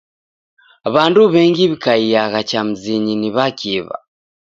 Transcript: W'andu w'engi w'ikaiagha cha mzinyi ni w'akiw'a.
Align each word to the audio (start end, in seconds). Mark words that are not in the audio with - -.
W'andu 0.93 1.21
w'engi 1.33 1.63
w'ikaiagha 1.69 2.41
cha 2.49 2.61
mzinyi 2.67 3.13
ni 3.21 3.29
w'akiw'a. 3.35 3.97